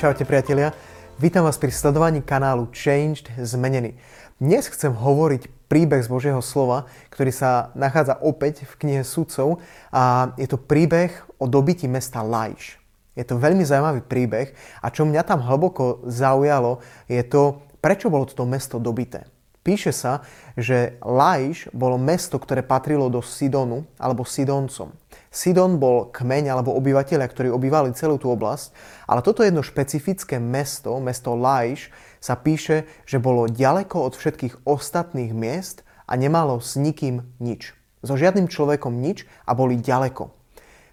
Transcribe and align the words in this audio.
Čaute 0.00 0.24
priatelia, 0.24 0.72
vítam 1.20 1.44
vás 1.44 1.60
pri 1.60 1.68
sledovaní 1.68 2.24
kanálu 2.24 2.72
Changed 2.72 3.28
Zmenený. 3.36 4.00
Dnes 4.40 4.64
chcem 4.72 4.96
hovoriť 4.96 5.68
príbeh 5.68 6.00
z 6.00 6.08
Božieho 6.08 6.40
slova, 6.40 6.88
ktorý 7.12 7.28
sa 7.28 7.68
nachádza 7.76 8.16
opäť 8.24 8.64
v 8.64 8.80
knihe 8.80 9.02
sudcov 9.04 9.60
a 9.92 10.32
je 10.40 10.48
to 10.48 10.56
príbeh 10.56 11.12
o 11.36 11.44
dobití 11.44 11.84
mesta 11.84 12.24
Lajš. 12.24 12.80
Je 13.12 13.28
to 13.28 13.36
veľmi 13.36 13.60
zaujímavý 13.60 14.00
príbeh 14.00 14.56
a 14.80 14.88
čo 14.88 15.04
mňa 15.04 15.20
tam 15.20 15.44
hlboko 15.44 16.08
zaujalo 16.08 16.80
je 17.04 17.20
to, 17.20 17.60
prečo 17.84 18.08
bolo 18.08 18.24
toto 18.24 18.48
mesto 18.48 18.80
dobité. 18.80 19.28
Píše 19.70 19.94
sa, 19.94 20.26
že 20.58 20.98
Lajš 20.98 21.70
bolo 21.70 21.94
mesto, 21.94 22.42
ktoré 22.42 22.66
patrilo 22.66 23.06
do 23.06 23.22
Sidonu 23.22 23.86
alebo 24.02 24.26
Sidoncom. 24.26 24.90
Sidon 25.30 25.78
bol 25.78 26.10
kmeň 26.10 26.50
alebo 26.50 26.74
obyvateľia, 26.74 27.30
ktorí 27.30 27.54
obývali 27.54 27.94
celú 27.94 28.18
tú 28.18 28.34
oblasť, 28.34 28.74
ale 29.06 29.22
toto 29.22 29.46
jedno 29.46 29.62
špecifické 29.62 30.42
mesto, 30.42 30.98
mesto 30.98 31.38
Lajš, 31.38 31.94
sa 32.18 32.34
píše, 32.34 32.90
že 33.06 33.22
bolo 33.22 33.46
ďaleko 33.46 34.10
od 34.10 34.18
všetkých 34.18 34.66
ostatných 34.66 35.30
miest 35.30 35.86
a 36.10 36.18
nemalo 36.18 36.58
s 36.58 36.74
nikým 36.74 37.30
nič. 37.38 37.70
So 38.02 38.18
žiadnym 38.18 38.50
človekom 38.50 38.98
nič 38.98 39.22
a 39.46 39.54
boli 39.54 39.78
ďaleko. 39.78 40.34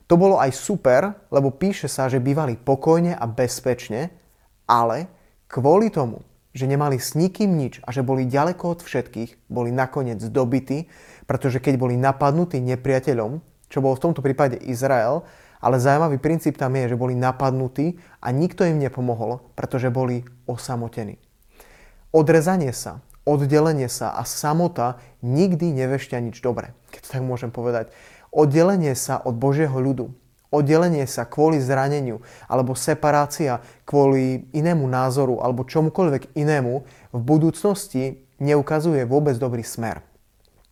To 0.05 0.14
bolo 0.22 0.38
aj 0.38 0.53
super, 0.53 1.17
lebo 1.33 1.50
píše 1.50 1.89
sa, 1.89 2.14
že 2.14 2.22
bývali 2.22 2.61
pokojne 2.61 3.17
a 3.17 3.25
bezpečne, 3.25 4.14
ale 4.70 5.09
kvôli 5.50 5.89
tomu, 5.89 6.22
že 6.58 6.66
nemali 6.66 6.97
s 6.97 7.13
nikým 7.13 7.53
nič 7.53 7.86
a 7.86 7.94
že 7.94 8.02
boli 8.02 8.25
ďaleko 8.25 8.73
od 8.73 8.80
všetkých, 8.81 9.45
boli 9.45 9.69
nakoniec 9.69 10.17
dobití, 10.17 10.89
pretože 11.30 11.61
keď 11.61 11.77
boli 11.77 11.94
napadnutí 11.94 12.58
nepriateľom, 12.58 13.39
čo 13.69 13.80
bol 13.86 13.94
v 13.94 14.03
tomto 14.09 14.25
prípade 14.25 14.58
Izrael, 14.58 15.22
ale 15.61 15.77
zaujímavý 15.77 16.17
princíp 16.17 16.58
tam 16.58 16.73
je, 16.73 16.94
že 16.94 16.97
boli 16.97 17.14
napadnutí 17.14 18.02
a 18.22 18.33
nikto 18.33 18.66
im 18.66 18.81
nepomohol, 18.81 19.45
pretože 19.53 19.94
boli 19.94 20.25
osamotení. 20.49 21.22
Odrezanie 22.09 22.73
sa, 22.73 23.05
oddelenie 23.27 23.92
sa 23.92 24.17
a 24.17 24.25
samota 24.25 24.97
nikdy 25.21 25.75
nevešťa 25.75 26.17
nič 26.23 26.42
dobré, 26.42 26.73
keď 26.89 26.99
to 27.05 27.09
tak 27.19 27.23
môžem 27.25 27.53
povedať. 27.53 27.94
Oddelenie 28.33 28.97
sa 28.97 29.21
od 29.21 29.38
Božieho 29.38 29.75
ľudu, 29.77 30.14
oddelenie 30.53 31.03
sa 31.08 31.28
kvôli 31.28 31.59
zraneniu 31.59 32.23
alebo 32.48 32.76
separácia 32.78 33.59
kvôli 33.84 34.48
inému 34.56 34.88
názoru 34.88 35.44
alebo 35.44 35.67
čomukoľvek 35.67 36.36
inému 36.36 36.73
v 37.14 37.22
budúcnosti 37.22 38.23
neukazuje 38.39 39.04
vôbec 39.04 39.36
dobrý 39.36 39.66
smer. 39.66 40.06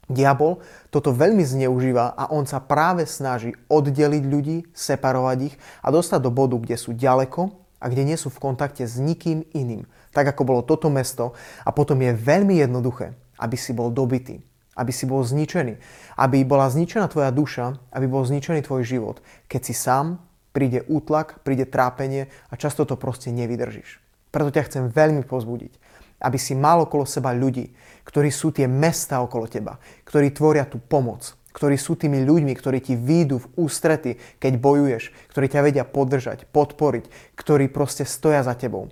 Diabol 0.05 0.61
toto 0.93 1.09
veľmi 1.09 1.41
zneužíva 1.41 2.13
a 2.13 2.29
on 2.29 2.45
sa 2.45 2.61
práve 2.61 3.09
snaží 3.09 3.57
oddeliť 3.65 4.23
ľudí, 4.29 4.57
separovať 4.69 5.37
ich 5.49 5.55
a 5.81 5.89
dostať 5.89 6.19
do 6.21 6.29
bodu, 6.29 6.61
kde 6.61 6.77
sú 6.77 6.93
ďaleko 6.93 7.49
a 7.81 7.85
kde 7.89 8.13
nie 8.13 8.17
sú 8.17 8.29
v 8.29 8.37
kontakte 8.37 8.85
s 8.85 9.01
nikým 9.01 9.41
iným. 9.57 9.89
Tak 10.13 10.37
ako 10.37 10.41
bolo 10.45 10.61
toto 10.61 10.93
mesto 10.93 11.33
a 11.65 11.73
potom 11.73 11.97
je 12.05 12.13
veľmi 12.13 12.61
jednoduché, 12.61 13.17
aby 13.41 13.57
si 13.57 13.73
bol 13.73 13.89
dobitý, 13.89 14.45
aby 14.75 14.91
si 14.91 15.07
bol 15.07 15.23
zničený, 15.23 15.79
aby 16.19 16.43
bola 16.43 16.67
zničená 16.67 17.07
tvoja 17.07 17.31
duša, 17.31 17.79
aby 17.95 18.05
bol 18.05 18.27
zničený 18.27 18.61
tvoj 18.67 18.83
život. 18.83 19.17
Keď 19.47 19.61
si 19.63 19.73
sám, 19.73 20.19
príde 20.51 20.83
útlak, 20.87 21.41
príde 21.47 21.63
trápenie 21.63 22.27
a 22.51 22.59
často 22.59 22.83
to 22.83 22.99
proste 22.99 23.31
nevydržíš. 23.31 24.03
Preto 24.29 24.51
ťa 24.51 24.67
chcem 24.67 24.83
veľmi 24.91 25.23
pozbudiť 25.23 25.85
aby 26.21 26.37
si 26.39 26.55
mal 26.55 26.81
okolo 26.87 27.03
seba 27.03 27.35
ľudí, 27.35 27.75
ktorí 28.07 28.31
sú 28.31 28.55
tie 28.55 28.65
mesta 28.65 29.19
okolo 29.19 29.51
teba, 29.51 29.77
ktorí 30.07 30.31
tvoria 30.31 30.63
tú 30.63 30.79
pomoc, 30.79 31.35
ktorí 31.51 31.75
sú 31.77 31.95
tými 31.95 32.23
ľuďmi, 32.23 32.53
ktorí 32.55 32.79
ti 32.83 32.97
výjdu 32.97 33.39
v 33.39 33.49
ústrety, 33.59 34.11
keď 34.39 34.53
bojuješ, 34.59 35.03
ktorí 35.31 35.45
ťa 35.47 35.61
vedia 35.63 35.85
podržať, 35.87 36.49
podporiť, 36.51 37.37
ktorí 37.37 37.71
proste 37.71 38.03
stoja 38.03 38.43
za 38.43 38.55
tebou. 38.55 38.91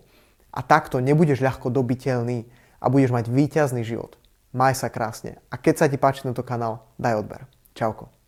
A 0.53 0.61
takto 0.61 1.01
nebudeš 1.01 1.41
ľahko 1.41 1.73
dobiteľný 1.73 2.45
a 2.79 2.85
budeš 2.87 3.11
mať 3.11 3.25
výťazný 3.31 3.81
život. 3.81 4.15
Maj 4.53 4.85
sa 4.85 4.93
krásne. 4.93 5.41
A 5.49 5.57
keď 5.57 5.75
sa 5.81 5.89
ti 5.89 5.97
páči 5.97 6.21
tento 6.21 6.45
kanál, 6.45 6.85
daj 7.01 7.25
odber. 7.25 7.49
Čauko. 7.73 8.22